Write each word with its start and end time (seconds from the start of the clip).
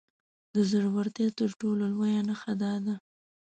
د 0.53 0.55
زورورتيا 0.69 1.27
تر 1.39 1.49
ټولو 1.59 1.81
لويه 1.91 2.21
نښه 2.27 2.53
دا 2.61 2.73
ده. 2.85 2.95